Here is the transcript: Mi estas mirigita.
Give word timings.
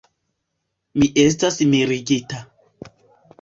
Mi 1.03 1.09
estas 1.25 1.59
mirigita. 1.75 2.41